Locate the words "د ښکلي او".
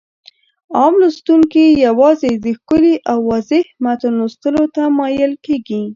2.45-3.17